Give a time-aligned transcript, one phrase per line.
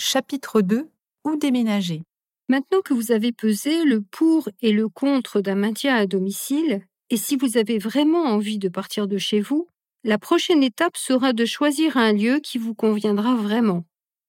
[0.00, 0.88] Chapitre 2
[1.24, 2.04] Où déménager
[2.48, 7.16] Maintenant que vous avez pesé le pour et le contre d'un maintien à domicile, et
[7.16, 9.66] si vous avez vraiment envie de partir de chez vous,
[10.04, 13.86] la prochaine étape sera de choisir un lieu qui vous conviendra vraiment.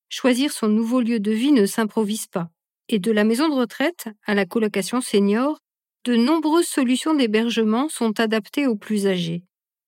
[0.09, 2.49] Choisir son nouveau lieu de vie ne s'improvise pas.
[2.87, 5.59] Et de la maison de retraite à la colocation senior,
[6.03, 9.43] de nombreuses solutions d'hébergement sont adaptées aux plus âgés.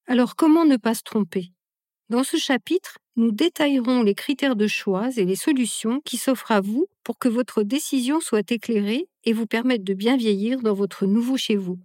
[0.06, 1.50] Alors comment ne pas se tromper?
[2.08, 6.60] Dans ce chapitre, nous détaillerons les critères de choix et les solutions qui s'offrent à
[6.60, 11.06] vous pour que votre décision soit éclairée et vous permette de bien vieillir dans votre
[11.06, 11.78] nouveau chez vous.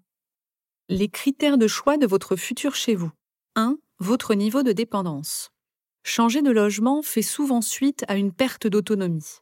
[0.89, 3.11] Les critères de choix de votre futur chez vous.
[3.55, 3.77] 1.
[3.99, 5.49] Votre niveau de dépendance.
[6.03, 9.39] Changer de logement fait souvent suite à une perte d'autonomie.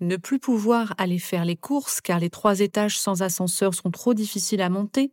[0.00, 4.14] Ne plus pouvoir aller faire les courses car les trois étages sans ascenseur sont trop
[4.14, 5.12] difficiles à monter,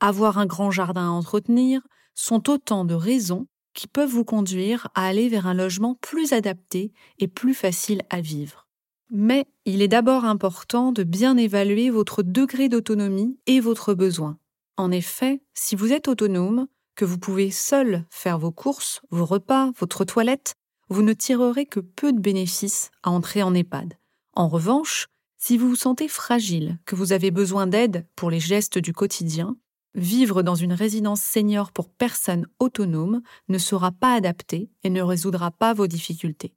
[0.00, 1.80] avoir un grand jardin à entretenir,
[2.14, 6.92] sont autant de raisons qui peuvent vous conduire à aller vers un logement plus adapté
[7.18, 8.68] et plus facile à vivre.
[9.10, 14.38] Mais il est d'abord important de bien évaluer votre degré d'autonomie et votre besoin.
[14.76, 19.70] En effet, si vous êtes autonome, que vous pouvez seul faire vos courses, vos repas,
[19.78, 20.54] votre toilette,
[20.88, 23.98] vous ne tirerez que peu de bénéfices à entrer en EHPAD.
[24.34, 28.78] En revanche, si vous vous sentez fragile, que vous avez besoin d'aide pour les gestes
[28.78, 29.56] du quotidien,
[29.94, 35.50] vivre dans une résidence senior pour personnes autonomes ne sera pas adapté et ne résoudra
[35.50, 36.54] pas vos difficultés.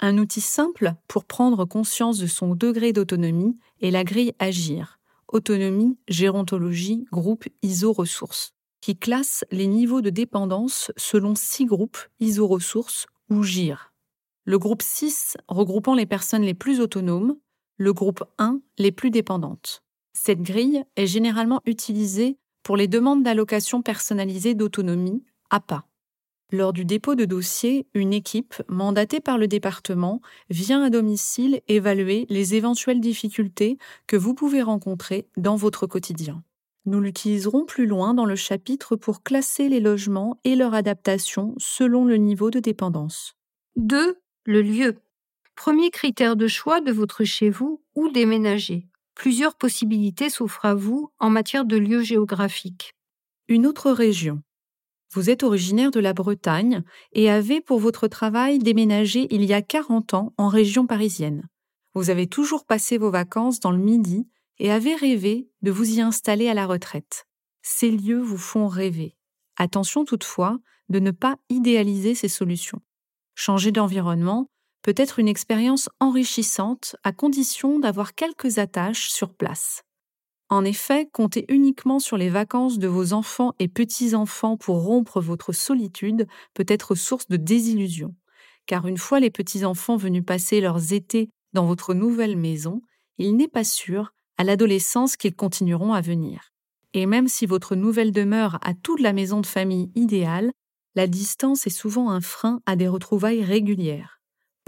[0.00, 5.98] Un outil simple pour prendre conscience de son degré d'autonomie est la grille Agir, autonomie,
[6.08, 13.42] gérontologie, groupe ISO ressources qui classe les niveaux de dépendance selon six groupes iso-ressources ou
[13.42, 13.92] GIR.
[14.44, 17.36] Le groupe 6 regroupant les personnes les plus autonomes,
[17.76, 19.82] le groupe 1 les plus dépendantes.
[20.14, 22.38] Cette grille est généralement utilisée
[22.68, 25.86] pour les demandes d'allocation personnalisée d'autonomie, APA.
[26.52, 32.26] Lors du dépôt de dossier, une équipe mandatée par le département vient à domicile évaluer
[32.28, 36.44] les éventuelles difficultés que vous pouvez rencontrer dans votre quotidien.
[36.84, 42.04] Nous l'utiliserons plus loin dans le chapitre pour classer les logements et leur adaptation selon
[42.04, 43.34] le niveau de dépendance.
[43.76, 44.18] 2.
[44.44, 44.98] Le lieu.
[45.56, 48.88] Premier critère de choix de votre chez vous ou déménager.
[49.18, 52.94] Plusieurs possibilités s'offrent à vous en matière de lieu géographique.
[53.48, 54.44] Une autre région.
[55.12, 56.84] Vous êtes originaire de la Bretagne
[57.14, 61.48] et avez pour votre travail déménagé il y a 40 ans en région parisienne.
[61.94, 64.28] Vous avez toujours passé vos vacances dans le Midi
[64.60, 67.26] et avez rêvé de vous y installer à la retraite.
[67.60, 69.16] Ces lieux vous font rêver.
[69.56, 72.82] Attention toutefois de ne pas idéaliser ces solutions.
[73.34, 74.48] Changer d'environnement
[74.88, 79.82] peut être une expérience enrichissante à condition d'avoir quelques attaches sur place.
[80.48, 85.52] En effet, compter uniquement sur les vacances de vos enfants et petits-enfants pour rompre votre
[85.52, 88.14] solitude peut être source de désillusion,
[88.64, 92.80] car une fois les petits-enfants venus passer leurs étés dans votre nouvelle maison,
[93.18, 96.54] il n'est pas sûr à l'adolescence qu'ils continueront à venir.
[96.94, 100.50] Et même si votre nouvelle demeure a toute la maison de famille idéale,
[100.94, 104.17] la distance est souvent un frein à des retrouvailles régulières.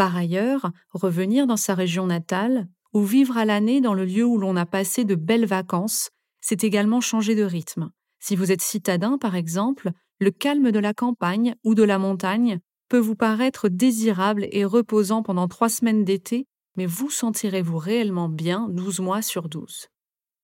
[0.00, 4.38] Par ailleurs, revenir dans sa région natale ou vivre à l'année dans le lieu où
[4.38, 6.08] l'on a passé de belles vacances,
[6.40, 7.90] c'est également changer de rythme.
[8.18, 12.60] Si vous êtes citadin, par exemple, le calme de la campagne ou de la montagne
[12.88, 16.46] peut vous paraître désirable et reposant pendant trois semaines d'été
[16.78, 19.88] mais vous sentirez-vous réellement bien 12 mois sur 12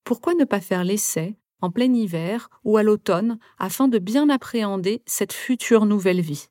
[0.03, 5.01] Pourquoi ne pas faire l'essai en plein hiver ou à l'automne afin de bien appréhender
[5.07, 6.47] cette future nouvelle vie?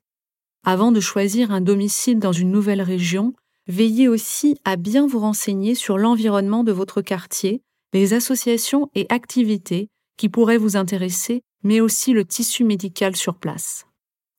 [0.69, 3.31] Avant de choisir un domicile dans une nouvelle région,
[3.67, 7.61] veillez aussi à bien vous renseigner sur l'environnement de votre quartier,
[7.93, 13.85] les associations et activités qui pourraient vous intéresser, mais aussi le tissu médical sur place.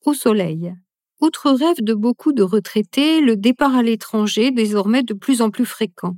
[0.05, 0.75] Au soleil.
[1.23, 5.65] Outre rêve de beaucoup de retraités, le départ à l'étranger désormais de plus en plus
[5.65, 6.15] fréquent.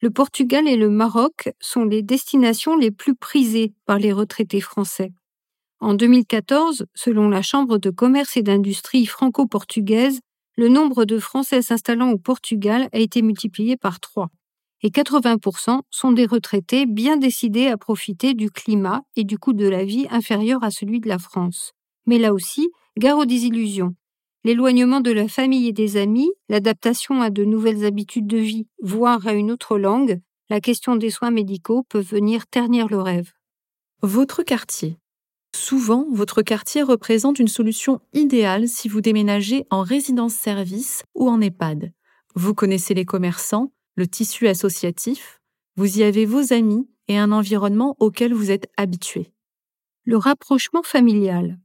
[0.00, 5.12] Le Portugal et le Maroc sont les destinations les plus prisées par les retraités français.
[5.82, 10.20] En 2014, selon la Chambre de commerce et d'industrie franco-portugaise,
[10.56, 14.28] le nombre de Français s'installant au Portugal a été multiplié par trois.
[14.82, 19.66] Et 80% sont des retraités bien décidés à profiter du climat et du coût de
[19.66, 21.72] la vie inférieur à celui de la France.
[22.06, 23.96] Mais là aussi, gare aux désillusions
[24.44, 29.26] l'éloignement de la famille et des amis, l'adaptation à de nouvelles habitudes de vie, voire
[29.26, 33.32] à une autre langue, la question des soins médicaux peut venir ternir le rêve.
[34.02, 34.96] Votre quartier.
[35.54, 41.92] Souvent, votre quartier représente une solution idéale si vous déménagez en résidence-service ou en EHPAD.
[42.34, 45.40] Vous connaissez les commerçants, le tissu associatif,
[45.76, 49.32] vous y avez vos amis et un environnement auquel vous êtes habitué.
[50.04, 51.58] Le rapprochement familial.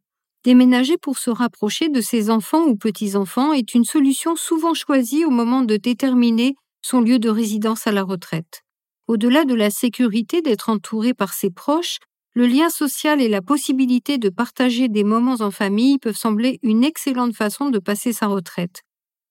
[0.44, 5.30] Déménager pour se rapprocher de ses enfants ou petits-enfants est une solution souvent choisie au
[5.30, 8.64] moment de déterminer son lieu de résidence à la retraite.
[9.08, 12.00] Au-delà de la sécurité d'être entouré par ses proches,
[12.38, 16.84] le lien social et la possibilité de partager des moments en famille peuvent sembler une
[16.84, 18.84] excellente façon de passer sa retraite.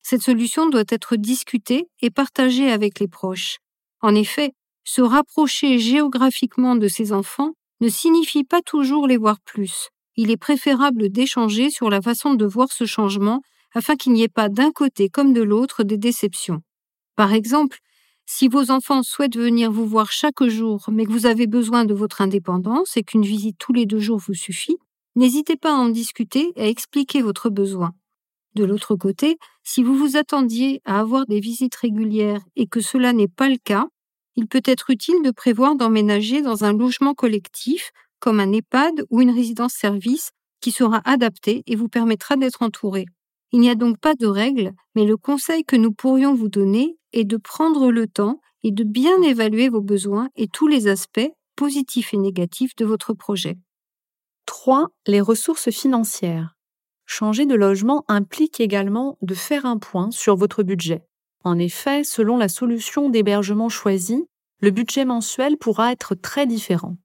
[0.03, 3.58] Cette solution doit être discutée et partagée avec les proches.
[4.00, 9.91] En effet, se rapprocher géographiquement de ses enfants ne signifie pas toujours les voir plus.
[10.17, 13.41] Il est préférable d'échanger sur la façon de voir ce changement
[13.73, 16.61] afin qu'il n'y ait pas d'un côté comme de l'autre des déceptions.
[17.14, 17.79] Par exemple,
[18.26, 21.94] si vos enfants souhaitent venir vous voir chaque jour, mais que vous avez besoin de
[21.94, 24.76] votre indépendance et qu'une visite tous les deux jours vous suffit,
[25.14, 27.94] n'hésitez pas à en discuter et à expliquer votre besoin.
[28.55, 33.12] De l'autre côté, si vous vous attendiez à avoir des visites régulières et que cela
[33.12, 33.87] n'est pas le cas,
[34.34, 39.20] il peut être utile de prévoir d'emménager dans un logement collectif, comme un EHPAD ou
[39.20, 40.31] une résidence-service,
[40.61, 43.06] qui sera adapté et vous permettra d'être entouré.
[43.52, 46.96] Il n'y a donc pas de règle, mais le conseil que nous pourrions vous donner
[47.12, 51.31] est de prendre le temps et de bien évaluer vos besoins et tous les aspects,
[51.54, 53.56] positifs et négatifs, de votre projet.
[54.46, 54.88] 3.
[55.06, 56.56] Les ressources financières.
[57.06, 61.04] Changer de logement implique également de faire un point sur votre budget.
[61.44, 64.26] En effet, selon la solution d'hébergement choisie,
[64.60, 66.96] le budget mensuel pourra être très différent.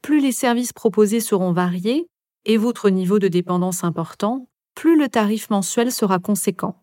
[0.00, 2.08] Plus les services proposés seront variés
[2.46, 6.82] et votre niveau de dépendance important, plus le tarif mensuel sera conséquent.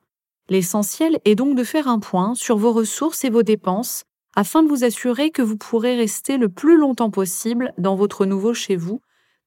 [0.50, 4.06] L'essentiel est donc de faire un point sur vos ressources et vos dépenses
[4.36, 8.54] afin de vous assurer que vous pourrez rester le plus longtemps possible dans votre nouveau
[8.54, 9.02] chez vous,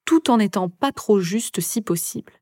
[0.05, 2.33] tout en n'étant pas trop juste si possible.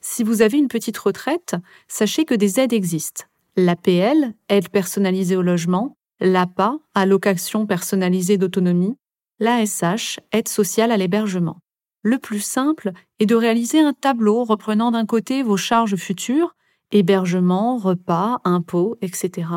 [0.00, 1.56] Si vous avez une petite retraite,
[1.88, 3.24] sachez que des aides existent.
[3.56, 8.96] L'APL, aide personnalisée au logement, l'APA, allocation personnalisée d'autonomie,
[9.40, 11.58] l'ASH, aide sociale à l'hébergement.
[12.02, 16.54] Le plus simple est de réaliser un tableau reprenant d'un côté vos charges futures,
[16.92, 19.48] hébergement, repas, impôts, etc.,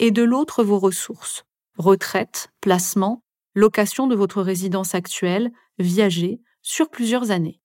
[0.00, 1.44] et de l'autre vos ressources,
[1.78, 3.22] retraite, placement,
[3.54, 7.60] location de votre résidence actuelle, viager, sur plusieurs années.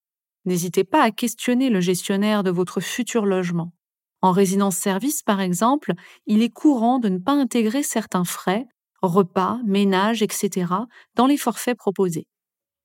[0.46, 3.74] N'hésitez pas à questionner le gestionnaire de votre futur logement.
[4.22, 5.94] En résidence-service, par exemple,
[6.28, 8.68] il est courant de ne pas intégrer certains frais,
[9.02, 10.74] repas, ménage, etc.,
[11.16, 12.28] dans les forfaits proposés.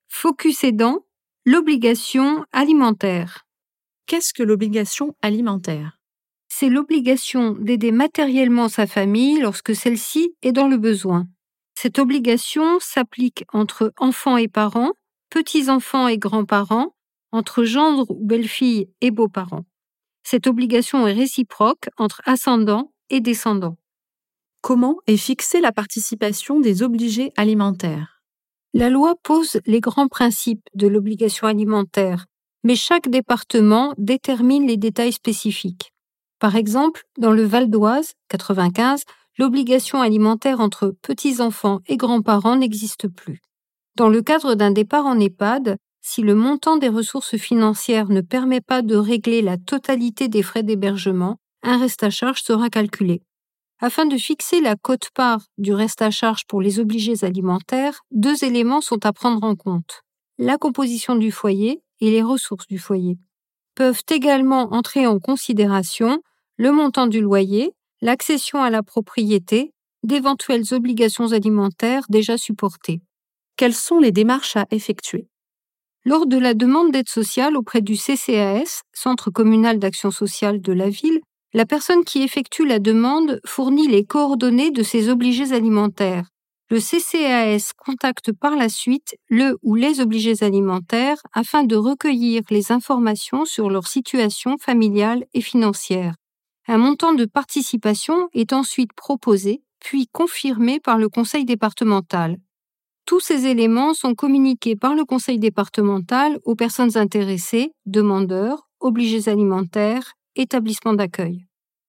[0.08, 1.04] Focus aidant,
[1.46, 3.44] l'obligation alimentaire.
[4.06, 5.98] Qu'est-ce que l'obligation alimentaire?
[6.48, 11.26] C'est l'obligation d'aider matériellement sa famille lorsque celle-ci est dans le besoin.
[11.74, 14.92] Cette obligation s'applique entre enfants et parents,
[15.28, 16.94] petits-enfants et grands-parents,
[17.30, 19.66] entre gendre ou belle-fille et beaux-parents.
[20.22, 23.76] Cette obligation est réciproque entre ascendants et descendants.
[24.62, 28.13] Comment est fixée la participation des obligés alimentaires?
[28.76, 32.26] La loi pose les grands principes de l'obligation alimentaire,
[32.64, 35.92] mais chaque département détermine les détails spécifiques.
[36.40, 39.04] Par exemple, dans le Val d'Oise, 95,
[39.38, 43.40] l'obligation alimentaire entre petits-enfants et grands-parents n'existe plus.
[43.94, 48.60] Dans le cadre d'un départ en EHPAD, si le montant des ressources financières ne permet
[48.60, 53.22] pas de régler la totalité des frais d'hébergement, un reste à charge sera calculé.
[53.80, 58.80] Afin de fixer la cote-part du reste à charge pour les obligés alimentaires, deux éléments
[58.80, 60.02] sont à prendre en compte.
[60.38, 63.18] La composition du foyer et les ressources du foyer.
[63.74, 66.22] Peuvent également entrer en considération
[66.56, 69.72] le montant du loyer, l'accession à la propriété,
[70.04, 73.00] d'éventuelles obligations alimentaires déjà supportées.
[73.56, 75.28] Quelles sont les démarches à effectuer?
[76.04, 80.90] Lors de la demande d'aide sociale auprès du CCAS, Centre communal d'action sociale de la
[80.90, 81.20] ville,
[81.54, 86.26] la personne qui effectue la demande fournit les coordonnées de ses obligés alimentaires.
[86.68, 92.72] Le CCAS contacte par la suite le ou les obligés alimentaires afin de recueillir les
[92.72, 96.16] informations sur leur situation familiale et financière.
[96.66, 102.38] Un montant de participation est ensuite proposé, puis confirmé par le conseil départemental.
[103.06, 110.14] Tous ces éléments sont communiqués par le conseil départemental aux personnes intéressées, demandeurs, obligés alimentaires,
[110.36, 111.46] établissements d'accueil.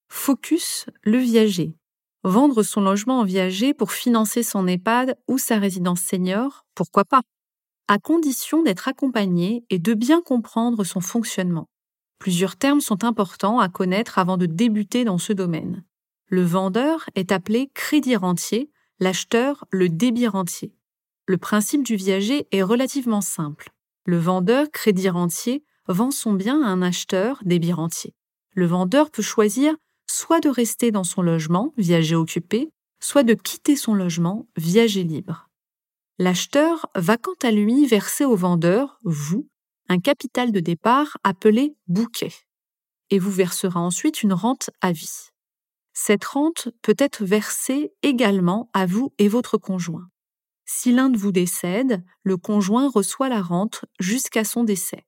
[0.09, 1.75] Focus le viager.
[2.23, 7.21] Vendre son logement en viager pour financer son EHPAD ou sa résidence senior, pourquoi pas?
[7.87, 11.69] À condition d'être accompagné et de bien comprendre son fonctionnement.
[12.17, 15.83] Plusieurs termes sont importants à connaître avant de débuter dans ce domaine.
[16.27, 20.73] Le vendeur est appelé crédit rentier, l'acheteur le débit rentier.
[21.27, 23.69] Le principe du viager est relativement simple.
[24.05, 28.15] Le vendeur, crédit rentier, vend son bien à un acheteur, débit rentier.
[28.55, 29.75] Le vendeur peut choisir
[30.09, 32.71] soit de rester dans son logement, viager occupé,
[33.01, 35.49] soit de quitter son logement, viager libre.
[36.17, 39.47] L'acheteur va quant à lui verser au vendeur, vous,
[39.89, 42.33] un capital de départ appelé bouquet,
[43.09, 45.29] et vous versera ensuite une rente à vie.
[45.93, 50.07] Cette rente peut être versée également à vous et votre conjoint.
[50.65, 55.05] Si l'un de vous décède, le conjoint reçoit la rente jusqu'à son décès.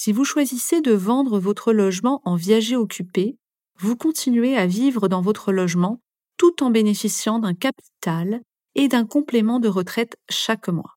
[0.00, 3.36] Si vous choisissez de vendre votre logement en viager occupé,
[3.80, 6.00] vous continuez à vivre dans votre logement
[6.36, 8.40] tout en bénéficiant d'un capital
[8.76, 10.94] et d'un complément de retraite chaque mois.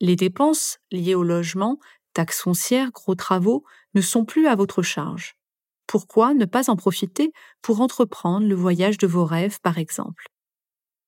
[0.00, 1.80] Les dépenses liées au logement,
[2.14, 5.34] taxes foncières, gros travaux, ne sont plus à votre charge.
[5.88, 7.32] Pourquoi ne pas en profiter
[7.62, 10.26] pour entreprendre le voyage de vos rêves, par exemple?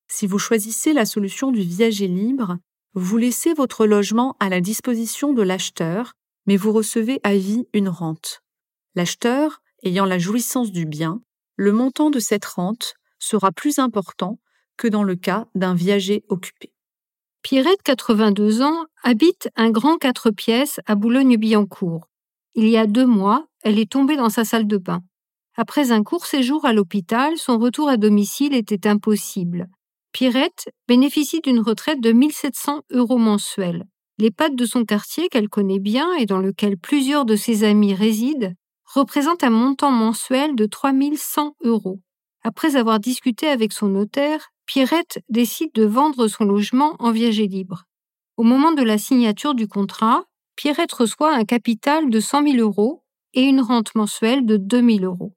[0.09, 2.59] Si vous choisissez la solution du viager libre,
[2.95, 6.15] vous laissez votre logement à la disposition de l'acheteur,
[6.47, 8.43] mais vous recevez à vie une rente.
[8.95, 11.23] L'acheteur, ayant la jouissance du bien,
[11.57, 14.39] le montant de cette rente sera plus important
[14.77, 16.73] que dans le cas d'un viager occupé.
[17.43, 22.09] Pierrette, 82 ans, habite un grand quatre pièces à Boulogne-Billancourt.
[22.55, 25.03] Il y a deux mois, elle est tombée dans sa salle de bain.
[25.57, 29.69] Après un court séjour à l'hôpital, son retour à domicile était impossible.
[30.13, 33.87] Pierrette bénéficie d'une retraite de 1700 euros mensuels.
[34.23, 38.55] L'EHPAD de son quartier, qu'elle connaît bien et dans lequel plusieurs de ses amis résident,
[38.85, 41.99] représente un montant mensuel de 3100 euros.
[42.45, 47.83] Après avoir discuté avec son notaire, Pierrette décide de vendre son logement en viager libre.
[48.37, 50.23] Au moment de la signature du contrat,
[50.55, 53.03] Pierrette reçoit un capital de 100 000 euros
[53.35, 55.35] et une rente mensuelle de 2 000 euros.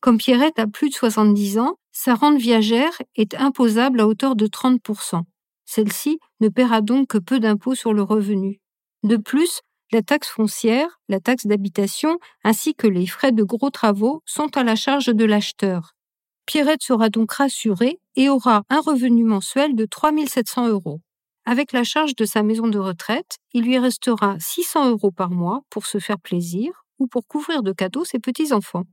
[0.00, 4.48] Comme Pierrette a plus de 70 ans, sa rente viagère est imposable à hauteur de
[4.48, 4.80] 30
[5.70, 8.62] Celle-ci ne paiera donc que peu d'impôts sur le revenu.
[9.02, 9.60] De plus,
[9.92, 14.64] la taxe foncière, la taxe d'habitation ainsi que les frais de gros travaux sont à
[14.64, 15.94] la charge de l'acheteur.
[16.46, 21.02] Pierrette sera donc rassurée et aura un revenu mensuel de 3 700 euros.
[21.44, 25.60] Avec la charge de sa maison de retraite, il lui restera 600 euros par mois
[25.68, 28.84] pour se faire plaisir ou pour couvrir de cadeaux ses petits-enfants.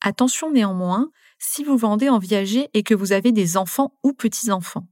[0.00, 4.86] Attention néanmoins, si vous vendez en viager et que vous avez des enfants ou petits-enfants.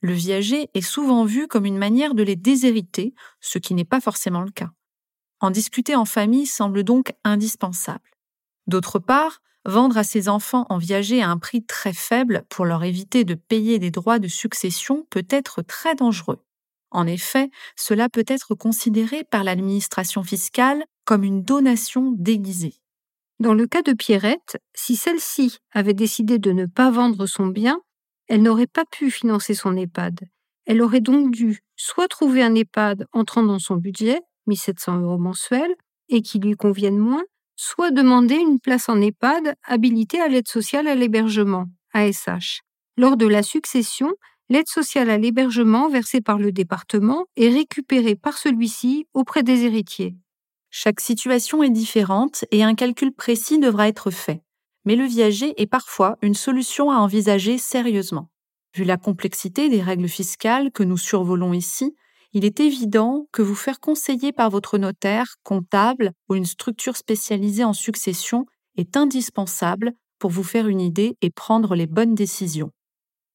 [0.00, 4.00] Le viager est souvent vu comme une manière de les déshériter, ce qui n'est pas
[4.00, 4.70] forcément le cas.
[5.40, 8.10] En discuter en famille semble donc indispensable.
[8.66, 12.84] D'autre part, vendre à ses enfants en viager à un prix très faible pour leur
[12.84, 16.42] éviter de payer des droits de succession peut être très dangereux.
[16.90, 22.74] En effet, cela peut être considéré par l'administration fiscale comme une donation déguisée.
[23.38, 27.80] Dans le cas de Pierrette, si celle-ci avait décidé de ne pas vendre son bien,
[28.28, 30.20] elle n'aurait pas pu financer son EHPAD.
[30.66, 35.74] Elle aurait donc dû soit trouver un EHPAD entrant dans son budget, 1700 euros mensuels,
[36.08, 37.24] et qui lui convienne moins,
[37.56, 42.60] soit demander une place en EHPAD habilitée à l'aide sociale à l'hébergement, ASH.
[42.96, 44.12] Lors de la succession,
[44.48, 50.16] l'aide sociale à l'hébergement versée par le département est récupérée par celui-ci auprès des héritiers.
[50.70, 54.42] Chaque situation est différente et un calcul précis devra être fait.
[54.86, 58.30] Mais le viager est parfois une solution à envisager sérieusement.
[58.74, 61.94] Vu la complexité des règles fiscales que nous survolons ici,
[62.32, 67.64] il est évident que vous faire conseiller par votre notaire, comptable ou une structure spécialisée
[67.64, 72.70] en succession est indispensable pour vous faire une idée et prendre les bonnes décisions.